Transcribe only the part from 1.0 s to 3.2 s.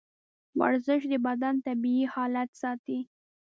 د بدن طبیعي حالت ساتي.